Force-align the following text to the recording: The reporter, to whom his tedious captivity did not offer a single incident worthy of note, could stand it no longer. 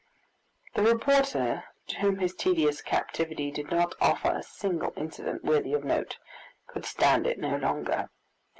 The 0.73 0.81
reporter, 0.81 1.63
to 1.89 1.99
whom 1.99 2.17
his 2.17 2.33
tedious 2.33 2.81
captivity 2.81 3.51
did 3.51 3.69
not 3.69 3.93
offer 4.01 4.31
a 4.31 4.41
single 4.41 4.93
incident 4.97 5.43
worthy 5.43 5.75
of 5.75 5.83
note, 5.83 6.17
could 6.65 6.85
stand 6.87 7.27
it 7.27 7.37
no 7.37 7.55
longer. 7.57 8.09